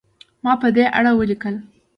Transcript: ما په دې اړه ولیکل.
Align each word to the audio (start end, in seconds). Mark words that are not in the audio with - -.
ما 0.43 0.53
په 0.61 0.67
دې 0.75 0.85
اړه 0.97 1.11
ولیکل. 1.19 1.55